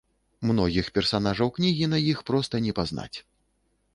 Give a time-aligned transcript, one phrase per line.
[0.51, 3.17] Многіх персанажаў кнігі на іх проста не пазнаць.